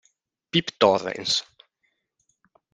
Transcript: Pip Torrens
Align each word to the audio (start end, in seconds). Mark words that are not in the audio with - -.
Pip 0.51 0.73
Torrens 0.81 1.45